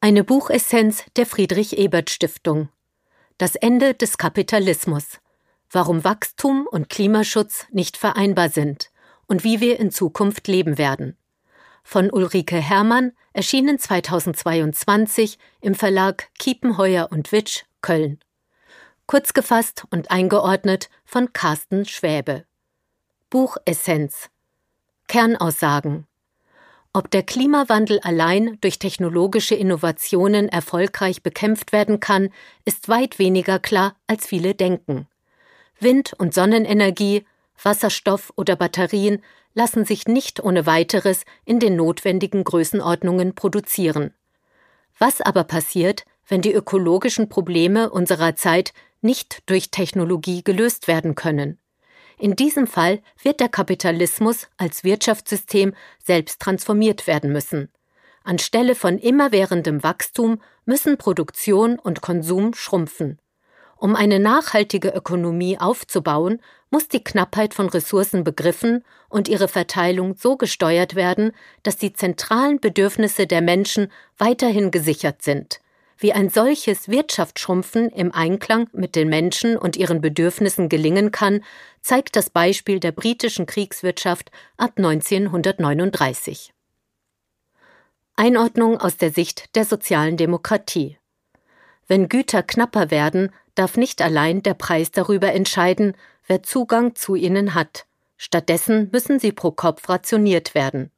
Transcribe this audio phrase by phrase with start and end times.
[0.00, 2.68] Eine Buchessenz der Friedrich Ebert Stiftung.
[3.38, 5.18] Das Ende des Kapitalismus.
[5.70, 8.90] Warum Wachstum und Klimaschutz nicht vereinbar sind
[9.26, 11.16] und wie wir in Zukunft leben werden.
[11.82, 18.20] Von Ulrike Herrmann, erschienen 2022 im Verlag Kiepenheuer und Witsch, Köln.
[19.06, 22.44] Kurz gefasst und eingeordnet von Carsten Schwäbe.
[23.30, 24.30] Buchessenz.
[25.08, 26.06] Kernaussagen.
[26.96, 32.28] Ob der Klimawandel allein durch technologische Innovationen erfolgreich bekämpft werden kann,
[32.64, 35.08] ist weit weniger klar, als viele denken.
[35.80, 37.24] Wind- und Sonnenenergie,
[37.60, 44.14] Wasserstoff oder Batterien lassen sich nicht ohne weiteres in den notwendigen Größenordnungen produzieren.
[44.96, 51.58] Was aber passiert, wenn die ökologischen Probleme unserer Zeit nicht durch Technologie gelöst werden können?
[52.24, 57.68] In diesem Fall wird der Kapitalismus als Wirtschaftssystem selbst transformiert werden müssen.
[58.22, 63.18] Anstelle von immerwährendem Wachstum müssen Produktion und Konsum schrumpfen.
[63.76, 66.40] Um eine nachhaltige Ökonomie aufzubauen,
[66.70, 72.58] muss die Knappheit von Ressourcen begriffen und ihre Verteilung so gesteuert werden, dass die zentralen
[72.58, 75.60] Bedürfnisse der Menschen weiterhin gesichert sind.
[75.98, 81.44] Wie ein solches Wirtschaftsschrumpfen im Einklang mit den Menschen und ihren Bedürfnissen gelingen kann,
[81.82, 86.52] zeigt das Beispiel der britischen Kriegswirtschaft ab 1939.
[88.16, 90.98] Einordnung aus der Sicht der sozialen Demokratie.
[91.86, 97.54] Wenn Güter knapper werden, darf nicht allein der Preis darüber entscheiden, wer Zugang zu ihnen
[97.54, 97.86] hat.
[98.16, 100.90] Stattdessen müssen sie pro Kopf rationiert werden.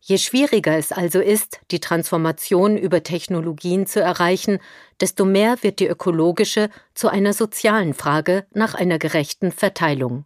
[0.00, 4.58] Je schwieriger es also ist, die Transformation über Technologien zu erreichen,
[5.00, 10.24] desto mehr wird die ökologische zu einer sozialen Frage nach einer gerechten Verteilung.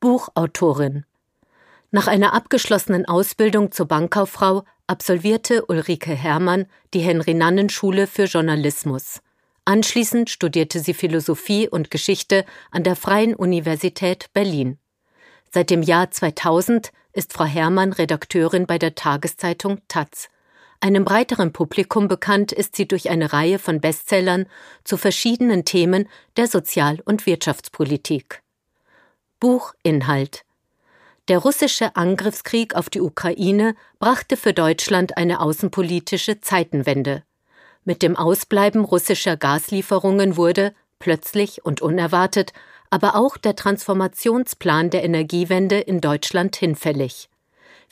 [0.00, 1.04] Buchautorin
[1.90, 9.20] Nach einer abgeschlossenen Ausbildung zur Bankkauffrau absolvierte Ulrike Herrmann die Henry-Nannen-Schule für Journalismus.
[9.64, 14.78] Anschließend studierte sie Philosophie und Geschichte an der Freien Universität Berlin.
[15.50, 20.28] Seit dem Jahr 2000 ist Frau Herrmann Redakteurin bei der Tageszeitung Taz.
[20.80, 24.46] Einem breiteren Publikum bekannt ist sie durch eine Reihe von Bestsellern
[24.82, 28.42] zu verschiedenen Themen der Sozial- und Wirtschaftspolitik.
[29.38, 30.44] Buchinhalt
[31.28, 37.22] Der russische Angriffskrieg auf die Ukraine brachte für Deutschland eine außenpolitische Zeitenwende.
[37.84, 42.52] Mit dem Ausbleiben russischer Gaslieferungen wurde, plötzlich und unerwartet,
[42.92, 47.30] aber auch der Transformationsplan der Energiewende in Deutschland hinfällig.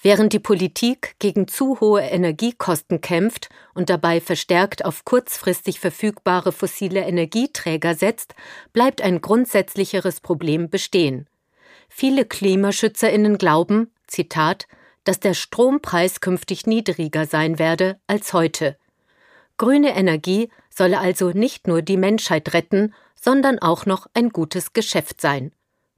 [0.02, 7.00] Während die Politik gegen zu hohe Energiekosten kämpft und dabei verstärkt auf kurzfristig verfügbare fossile
[7.00, 8.34] Energieträger setzt,
[8.74, 11.26] bleibt ein grundsätzlicheres Problem bestehen.
[11.88, 14.68] Viele Klimaschützerinnen glauben, Zitat,
[15.04, 18.76] dass der Strompreis künftig niedriger sein werde als heute.
[19.56, 20.50] Grüne Energie
[20.80, 25.52] solle also nicht nur die Menschheit retten, sondern auch noch ein gutes Geschäft sein.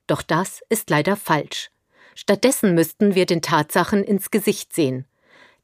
[0.09, 1.70] Doch das ist leider falsch.
[2.16, 5.06] Stattdessen müssten wir den Tatsachen ins Gesicht sehen.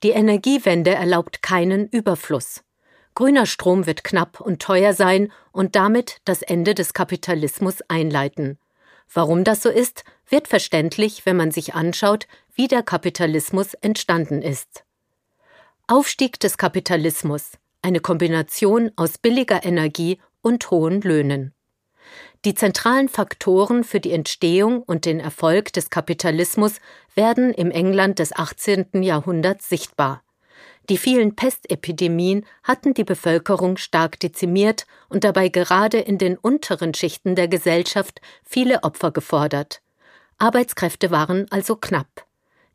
[0.05, 2.63] Die Energiewende erlaubt keinen Überfluss.
[3.17, 8.57] Grüner Strom wird knapp und teuer sein und damit das Ende des Kapitalismus einleiten.
[9.13, 14.85] Warum das so ist, wird verständlich, wenn man sich anschaut, wie der Kapitalismus entstanden ist.
[15.89, 21.55] Aufstieg des Kapitalismus, eine Kombination aus billiger Energie und hohen Löhnen.
[22.45, 26.81] Die zentralen Faktoren für die Entstehung und den Erfolg des Kapitalismus
[27.15, 29.03] werden im England des 18.
[29.03, 30.23] Jahrhunderts sichtbar.
[30.89, 37.35] Die vielen Pestepidemien hatten die Bevölkerung stark dezimiert und dabei gerade in den unteren Schichten
[37.35, 39.83] der Gesellschaft viele Opfer gefordert.
[40.39, 42.25] Arbeitskräfte waren also knapp.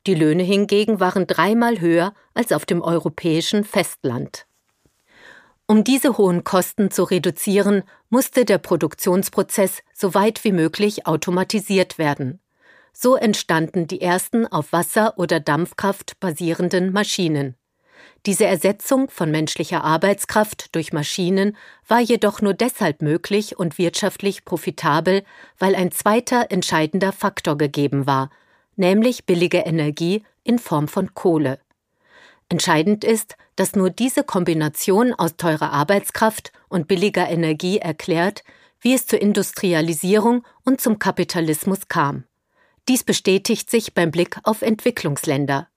[0.06, 4.46] Die Löhne hingegen waren dreimal höher als auf dem europäischen Festland.
[5.66, 12.40] Um diese hohen Kosten zu reduzieren, musste der Produktionsprozess so weit wie möglich automatisiert werden.
[12.92, 17.56] So entstanden die ersten auf Wasser- oder Dampfkraft basierenden Maschinen.
[18.26, 21.58] Diese Ersetzung von menschlicher Arbeitskraft durch Maschinen
[21.88, 25.24] war jedoch nur deshalb möglich und wirtschaftlich profitabel,
[25.60, 28.30] weil ein zweiter entscheidender Faktor gegeben war,
[28.76, 31.60] nämlich billige Energie in Form von Kohle.
[32.50, 38.44] Entscheidend ist, dass nur diese Kombination aus teurer Arbeitskraft und billiger Energie erklärt,
[38.82, 42.26] wie es zur Industrialisierung und zum Kapitalismus kam.
[42.88, 45.68] Dies bestätigt sich beim Blick auf Entwicklungsländer.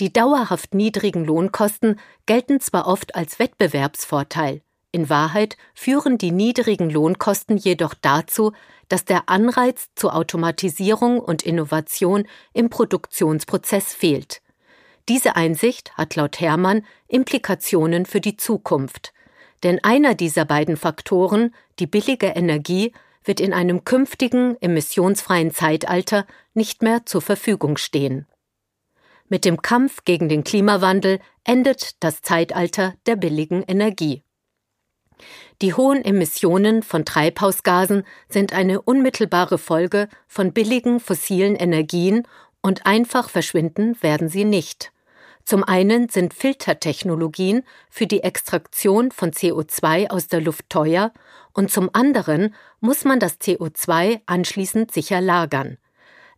[0.00, 7.56] Die dauerhaft niedrigen Lohnkosten gelten zwar oft als Wettbewerbsvorteil, in Wahrheit führen die niedrigen Lohnkosten
[7.56, 8.52] jedoch dazu,
[8.88, 14.40] dass der Anreiz zur Automatisierung und Innovation im Produktionsprozess fehlt.
[15.08, 19.14] Diese Einsicht hat laut Hermann Implikationen für die Zukunft.
[19.62, 22.92] Denn einer dieser beiden Faktoren, die billige Energie,
[23.24, 28.26] wird in einem künftigen emissionsfreien Zeitalter nicht mehr zur Verfügung stehen.
[29.28, 34.22] Mit dem Kampf gegen den Klimawandel endet das Zeitalter der billigen Energie.
[35.62, 42.28] Die hohen Emissionen von Treibhausgasen sind eine unmittelbare Folge von billigen fossilen Energien
[42.62, 44.92] und einfach verschwinden werden sie nicht.
[45.48, 51.10] Zum einen sind Filtertechnologien für die Extraktion von CO2 aus der Luft teuer
[51.54, 55.78] und zum anderen muss man das CO2 anschließend sicher lagern.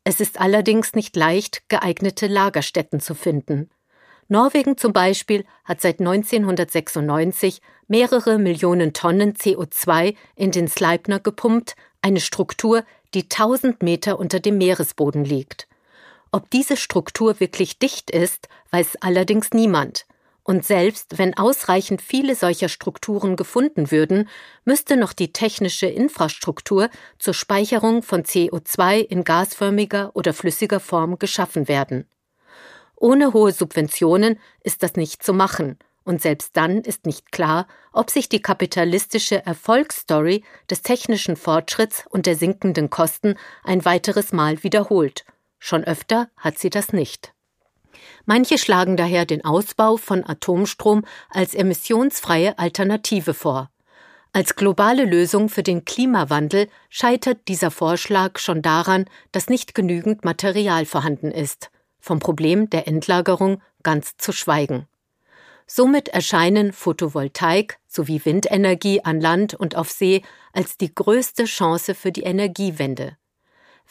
[0.04, 3.68] Es ist allerdings nicht leicht, geeignete Lagerstätten zu finden.
[4.28, 12.20] Norwegen zum Beispiel hat seit 1996 mehrere Millionen Tonnen CO2 in den Sleipner gepumpt, eine
[12.20, 12.84] Struktur,
[13.14, 15.66] die 1000 Meter unter dem Meeresboden liegt.
[16.32, 20.06] Ob diese Struktur wirklich dicht ist, weiß allerdings niemand.
[20.44, 24.28] Und selbst wenn ausreichend viele solcher Strukturen gefunden würden,
[24.64, 26.88] müsste noch die technische Infrastruktur
[27.18, 32.06] zur Speicherung von CO2 in gasförmiger oder flüssiger Form geschaffen werden.
[32.96, 38.10] Ohne hohe Subventionen ist das nicht zu machen, und selbst dann ist nicht klar, ob
[38.10, 45.24] sich die kapitalistische Erfolgsstory des technischen Fortschritts und der sinkenden Kosten ein weiteres Mal wiederholt
[45.60, 47.32] Schon öfter hat sie das nicht.
[48.24, 53.70] Manche schlagen daher den Ausbau von Atomstrom als emissionsfreie Alternative vor.
[54.32, 60.86] Als globale Lösung für den Klimawandel scheitert dieser Vorschlag schon daran, dass nicht genügend Material
[60.86, 64.86] vorhanden ist, vom Problem der Endlagerung ganz zu schweigen.
[65.66, 70.22] Somit erscheinen Photovoltaik sowie Windenergie an Land und auf See
[70.52, 73.16] als die größte Chance für die Energiewende.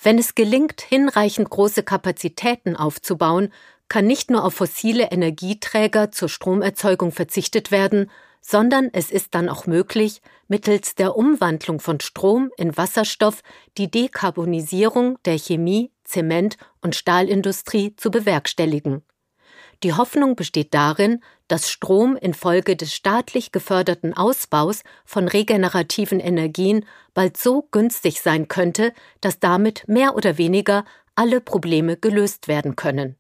[0.01, 3.51] Wenn es gelingt, hinreichend große Kapazitäten aufzubauen,
[3.89, 8.09] kann nicht nur auf fossile Energieträger zur Stromerzeugung verzichtet werden,
[8.39, 13.41] sondern es ist dann auch möglich, mittels der Umwandlung von Strom in Wasserstoff
[13.77, 19.03] die Dekarbonisierung der Chemie, Zement und Stahlindustrie zu bewerkstelligen.
[19.83, 27.37] Die Hoffnung besteht darin, dass Strom infolge des staatlich geförderten Ausbaus von regenerativen Energien bald
[27.37, 30.83] so günstig sein könnte, dass damit mehr oder weniger
[31.15, 33.15] alle Probleme gelöst werden können.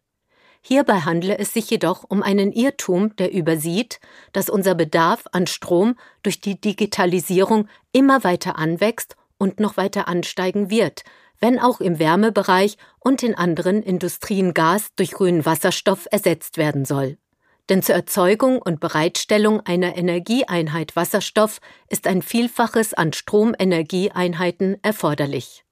[0.61, 4.01] Hierbei handle es sich jedoch um einen Irrtum, der übersieht,
[4.33, 10.69] dass unser Bedarf an Strom durch die Digitalisierung immer weiter anwächst und noch weiter ansteigen
[10.69, 11.03] wird,
[11.39, 17.17] wenn auch im Wärmebereich und in anderen Industrien Gas durch grünen Wasserstoff ersetzt werden soll.
[17.69, 25.63] Denn zur Erzeugung und Bereitstellung einer Energieeinheit Wasserstoff ist ein Vielfaches an Stromenergieeinheiten erforderlich.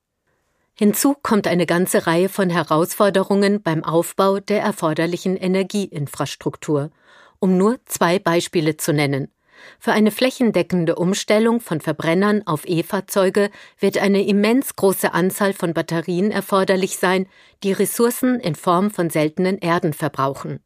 [0.75, 6.91] Hinzu kommt eine ganze Reihe von Herausforderungen beim Aufbau der erforderlichen Energieinfrastruktur,
[7.39, 9.31] um nur zwei Beispiele zu nennen.
[9.79, 13.49] Für eine flächendeckende Umstellung von Verbrennern auf E-Fahrzeuge
[13.79, 17.27] wird eine immens große Anzahl von Batterien erforderlich sein,
[17.63, 20.59] die Ressourcen in Form von seltenen Erden verbrauchen.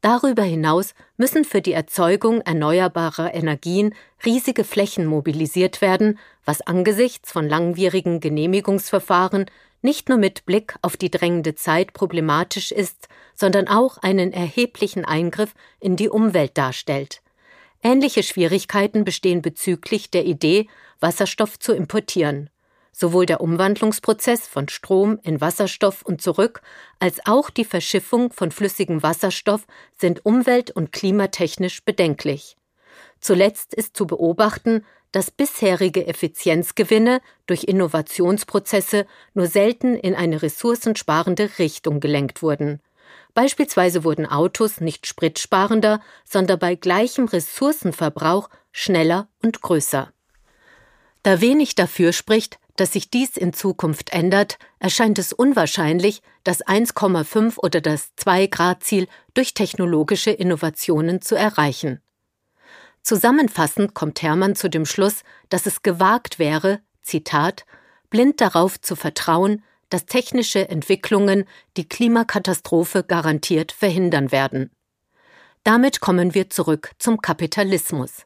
[0.00, 3.94] Darüber hinaus müssen für die Erzeugung erneuerbarer Energien
[4.24, 9.46] riesige Flächen mobilisiert werden, was angesichts von langwierigen Genehmigungsverfahren
[9.82, 15.54] nicht nur mit Blick auf die drängende Zeit problematisch ist, sondern auch einen erheblichen Eingriff
[15.80, 17.22] in die Umwelt darstellt.
[17.82, 20.68] Ähnliche Schwierigkeiten bestehen bezüglich der Idee,
[21.00, 22.50] Wasserstoff zu importieren.
[22.92, 26.60] Sowohl der Umwandlungsprozess von Strom in Wasserstoff und zurück
[26.98, 32.56] als auch die Verschiffung von flüssigem Wasserstoff sind umwelt- und klimatechnisch bedenklich.
[33.20, 42.00] Zuletzt ist zu beobachten, dass bisherige Effizienzgewinne durch Innovationsprozesse nur selten in eine ressourcensparende Richtung
[42.00, 42.80] gelenkt wurden.
[43.34, 50.12] Beispielsweise wurden Autos nicht spritsparender, sondern bei gleichem Ressourcenverbrauch schneller und größer.
[51.22, 57.58] Da wenig dafür spricht, dass sich dies in Zukunft ändert, erscheint es unwahrscheinlich, das 1,5
[57.58, 62.00] oder das 2 Grad Ziel durch technologische Innovationen zu erreichen.
[63.02, 67.66] Zusammenfassend kommt Hermann zu dem Schluss, dass es gewagt wäre, Zitat,
[68.08, 71.44] blind darauf zu vertrauen, dass technische Entwicklungen
[71.76, 74.70] die Klimakatastrophe garantiert verhindern werden.
[75.64, 78.24] Damit kommen wir zurück zum Kapitalismus.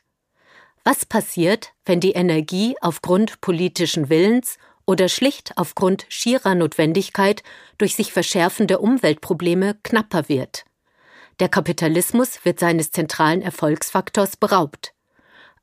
[0.85, 7.43] Was passiert, wenn die Energie aufgrund politischen Willens oder schlicht aufgrund schierer Notwendigkeit
[7.79, 10.65] durch sich verschärfende Umweltprobleme knapper wird?
[11.41, 14.94] Der Kapitalismus wird seines zentralen Erfolgsfaktors beraubt.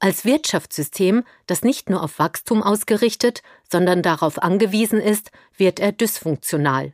[0.03, 6.93] Als Wirtschaftssystem, das nicht nur auf Wachstum ausgerichtet, sondern darauf angewiesen ist, wird er dysfunktional.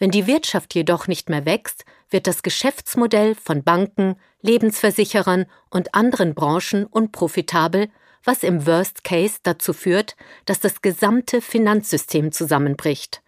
[0.00, 6.34] Wenn die Wirtschaft jedoch nicht mehr wächst, wird das Geschäftsmodell von Banken, Lebensversicherern und anderen
[6.34, 7.88] Branchen unprofitabel,
[8.24, 13.22] was im Worst Case dazu führt, dass das gesamte Finanzsystem zusammenbricht.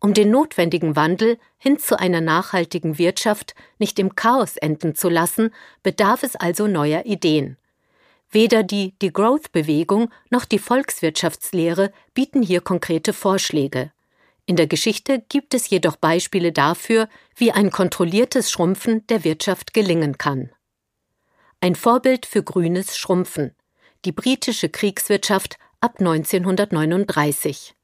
[0.00, 5.52] Um den notwendigen Wandel hin zu einer nachhaltigen Wirtschaft nicht im Chaos enden zu lassen,
[5.82, 7.58] bedarf es also neuer Ideen.
[8.30, 13.92] Weder die Degrowth-Bewegung noch die Volkswirtschaftslehre bieten hier konkrete Vorschläge.
[14.46, 20.18] In der Geschichte gibt es jedoch Beispiele dafür, wie ein kontrolliertes Schrumpfen der Wirtschaft gelingen
[20.18, 20.50] kann.
[21.60, 23.54] Ein Vorbild für grünes Schrumpfen
[24.06, 27.74] die britische Kriegswirtschaft ab 1939.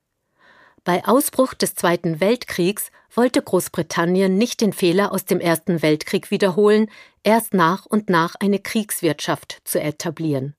[0.84, 6.90] Bei Ausbruch des Zweiten Weltkriegs wollte Großbritannien nicht den Fehler aus dem Ersten Weltkrieg wiederholen,
[7.22, 10.56] erst nach und nach eine Kriegswirtschaft zu etablieren.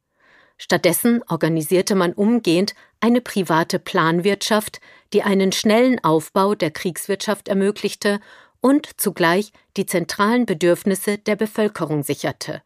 [0.58, 4.80] Stattdessen organisierte man umgehend eine private Planwirtschaft,
[5.12, 8.22] die einen schnellen Aufbau der Kriegswirtschaft ermöglichte
[8.62, 12.62] und zugleich die zentralen Bedürfnisse der Bevölkerung sicherte.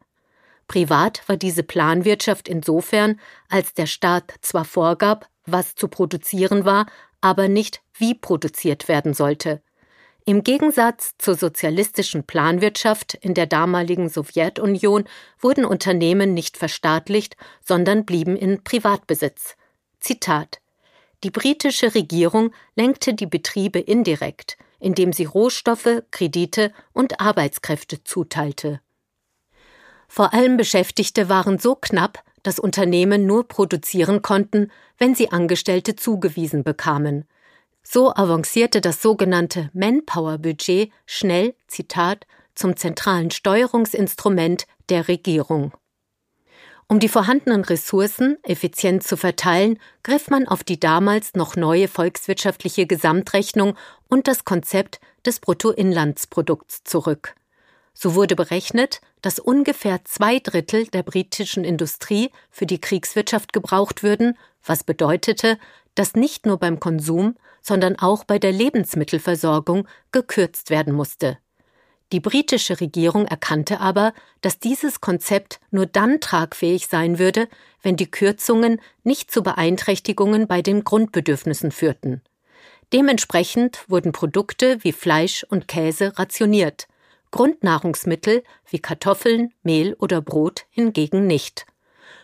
[0.68, 6.86] Privat war diese Planwirtschaft insofern, als der Staat zwar vorgab, was zu produzieren war,
[7.20, 9.62] aber nicht wie produziert werden sollte.
[10.24, 15.04] Im Gegensatz zur sozialistischen Planwirtschaft in der damaligen Sowjetunion
[15.40, 19.56] wurden Unternehmen nicht verstaatlicht, sondern blieben in Privatbesitz.
[20.00, 20.60] Zitat
[21.24, 28.80] Die britische Regierung lenkte die Betriebe indirekt, indem sie Rohstoffe, Kredite und Arbeitskräfte zuteilte.
[30.08, 36.64] Vor allem Beschäftigte waren so knapp, dass Unternehmen nur produzieren konnten, wenn sie Angestellte zugewiesen
[36.64, 37.24] bekamen.
[37.82, 45.72] So avancierte das sogenannte Manpower-Budget schnell, Zitat, zum zentralen Steuerungsinstrument der Regierung.
[46.90, 52.86] Um die vorhandenen Ressourcen effizient zu verteilen, griff man auf die damals noch neue volkswirtschaftliche
[52.86, 53.74] Gesamtrechnung
[54.08, 57.34] und das Konzept des Bruttoinlandsprodukts zurück.
[58.00, 64.38] So wurde berechnet, dass ungefähr zwei Drittel der britischen Industrie für die Kriegswirtschaft gebraucht würden,
[64.64, 65.58] was bedeutete,
[65.96, 71.38] dass nicht nur beim Konsum, sondern auch bei der Lebensmittelversorgung gekürzt werden musste.
[72.12, 74.12] Die britische Regierung erkannte aber,
[74.42, 77.48] dass dieses Konzept nur dann tragfähig sein würde,
[77.82, 82.22] wenn die Kürzungen nicht zu Beeinträchtigungen bei den Grundbedürfnissen führten.
[82.92, 86.86] Dementsprechend wurden Produkte wie Fleisch und Käse rationiert,
[87.30, 91.66] Grundnahrungsmittel wie Kartoffeln, Mehl oder Brot hingegen nicht.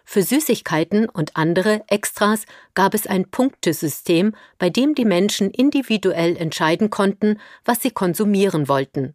[0.04, 2.44] Für Süßigkeiten und andere Extras
[2.75, 9.14] gab es ein Punktesystem, bei dem die Menschen individuell entscheiden konnten, was sie konsumieren wollten.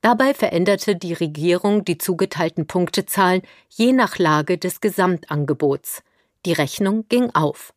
[0.00, 6.02] Dabei veränderte die Regierung die zugeteilten Punktezahlen je nach Lage des Gesamtangebots.
[6.46, 7.74] Die Rechnung ging auf.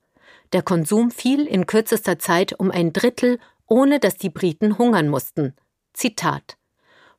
[0.54, 5.56] Der Konsum fiel in kürzester Zeit um ein Drittel, ohne dass die Briten hungern mussten.
[5.94, 6.58] Zitat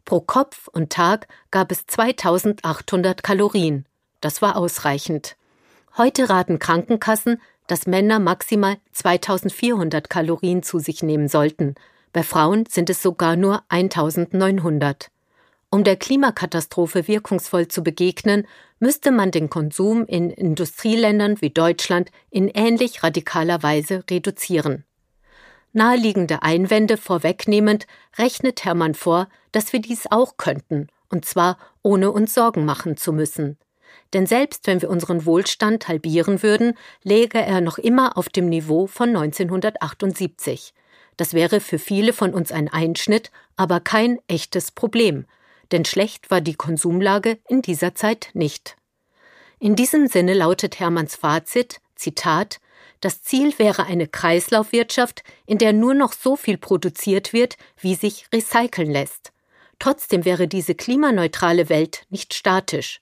[0.04, 3.86] Pro Kopf und Tag gab es 2800 Kalorien.
[4.20, 5.36] Das war ausreichend.
[5.96, 11.74] Heute raten Krankenkassen, dass Männer maximal 2400 Kalorien zu sich nehmen sollten.
[12.12, 15.10] Bei Frauen sind es sogar nur 1900.
[15.70, 18.46] Um der Klimakatastrophe wirkungsvoll zu begegnen,
[18.78, 24.84] müsste man den Konsum in Industrieländern wie Deutschland in ähnlich radikaler Weise reduzieren.
[25.72, 27.86] Naheliegende Einwände vorwegnehmend
[28.18, 33.12] rechnet Hermann vor, dass wir dies auch könnten, und zwar ohne uns Sorgen machen zu
[33.12, 33.58] müssen.
[34.12, 38.86] Denn selbst wenn wir unseren Wohlstand halbieren würden, läge er noch immer auf dem Niveau
[38.86, 40.74] von 1978.
[41.16, 45.26] Das wäre für viele von uns ein Einschnitt, aber kein echtes Problem,
[45.70, 48.76] denn schlecht war die Konsumlage in dieser Zeit nicht.
[49.58, 52.60] In diesem Sinne lautet Hermanns Fazit, Zitat,
[53.02, 58.26] das Ziel wäre eine Kreislaufwirtschaft, in der nur noch so viel produziert wird, wie sich
[58.32, 59.32] recyceln lässt.
[59.80, 63.00] Trotzdem wäre diese klimaneutrale Welt nicht statisch.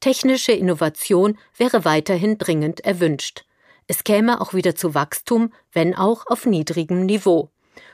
[0.00, 3.44] Technische Innovation wäre weiterhin dringend erwünscht.
[3.86, 7.50] Es käme auch wieder zu Wachstum, wenn auch auf niedrigem Niveau.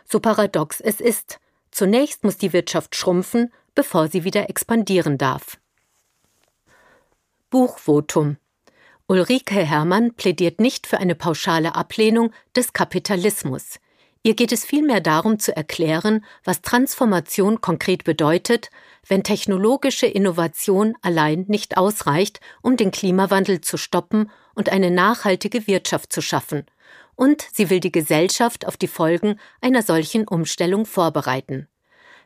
[0.09, 1.41] So paradox es ist.
[1.73, 5.59] Zunächst muss die Wirtschaft schrumpfen, bevor sie wieder expandieren darf.
[7.51, 8.37] Buchvotum
[9.11, 13.81] Ulrike Herrmann plädiert nicht für eine pauschale Ablehnung des Kapitalismus.
[14.23, 18.71] Ihr geht es vielmehr darum zu erklären, was Transformation konkret bedeutet,
[19.09, 26.13] wenn technologische Innovation allein nicht ausreicht, um den Klimawandel zu stoppen und eine nachhaltige Wirtschaft
[26.13, 26.65] zu schaffen.
[27.17, 31.67] Und sie will die Gesellschaft auf die Folgen einer solchen Umstellung vorbereiten.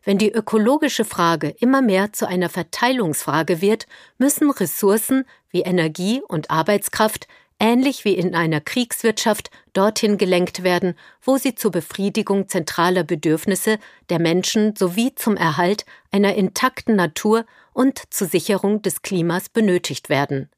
[0.04, 3.86] Wenn die ökologische Frage immer mehr zu einer Verteilungsfrage wird,
[4.18, 7.26] müssen Ressourcen wie Energie und Arbeitskraft
[7.60, 13.78] ähnlich wie in einer Kriegswirtschaft dorthin gelenkt werden, wo sie zur Befriedigung zentraler Bedürfnisse
[14.10, 20.50] der Menschen sowie zum Erhalt einer intakten Natur und zur Sicherung des Klimas benötigt werden.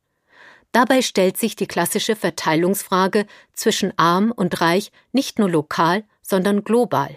[0.73, 7.17] Dabei stellt sich die klassische Verteilungsfrage zwischen arm und reich nicht nur lokal, sondern global.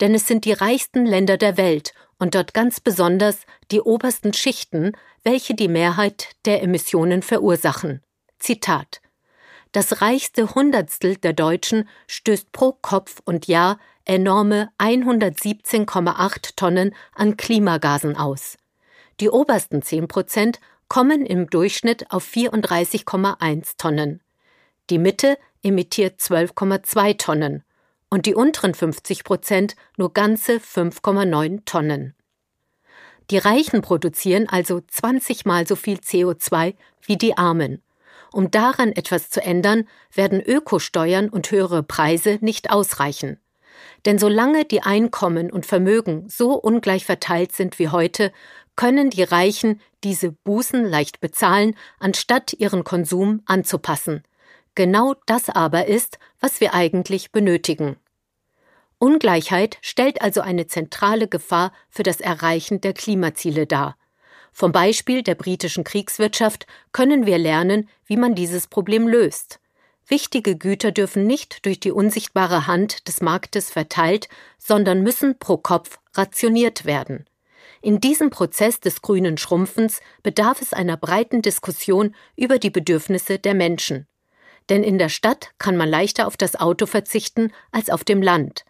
[0.00, 4.92] Denn es sind die reichsten Länder der Welt und dort ganz besonders die obersten Schichten,
[5.22, 8.02] welche die Mehrheit der Emissionen verursachen.
[8.38, 9.00] Zitat
[9.72, 18.16] Das reichste Hundertstel der Deutschen stößt pro Kopf und Jahr enorme 117,8 Tonnen an Klimagasen
[18.16, 18.56] aus.
[19.20, 24.22] Die obersten 10 Prozent kommen im Durchschnitt auf 34,1 Tonnen.
[24.90, 27.63] Die Mitte emittiert 12,2 Tonnen
[28.14, 32.14] und die unteren 50 Prozent nur ganze 5,9 Tonnen.
[33.32, 37.82] Die Reichen produzieren also 20 mal so viel CO2 wie die Armen.
[38.32, 43.40] Um daran etwas zu ändern, werden Ökosteuern und höhere Preise nicht ausreichen.
[44.06, 48.30] Denn solange die Einkommen und Vermögen so ungleich verteilt sind wie heute,
[48.76, 54.22] können die Reichen diese Bußen leicht bezahlen, anstatt ihren Konsum anzupassen.
[54.76, 57.96] Genau das aber ist, was wir eigentlich benötigen.
[59.04, 63.98] Ungleichheit stellt also eine zentrale Gefahr für das Erreichen der Klimaziele dar.
[64.50, 69.60] Vom Beispiel der britischen Kriegswirtschaft können wir lernen, wie man dieses Problem löst.
[70.08, 75.98] Wichtige Güter dürfen nicht durch die unsichtbare Hand des Marktes verteilt, sondern müssen pro Kopf
[76.14, 77.26] rationiert werden.
[77.82, 83.52] In diesem Prozess des grünen Schrumpfens bedarf es einer breiten Diskussion über die Bedürfnisse der
[83.52, 84.06] Menschen.
[84.70, 88.64] Denn in der Stadt kann man leichter auf das Auto verzichten als auf dem Land.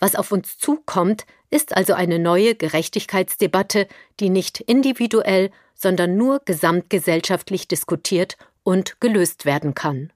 [0.00, 3.88] Was auf uns zukommt, ist also eine neue Gerechtigkeitsdebatte,
[4.20, 10.12] die nicht individuell, sondern nur gesamtgesellschaftlich diskutiert und gelöst werden kann.